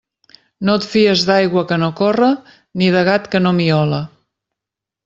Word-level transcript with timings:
No 0.69 0.77
et 0.79 0.87
fies 0.93 1.25
d'aigua 1.27 1.65
que 1.73 1.79
no 1.83 1.91
corre 2.01 2.31
ni 2.83 2.91
de 2.99 3.07
gat 3.13 3.31
que 3.37 3.45
no 3.47 3.57
miole. 3.61 4.03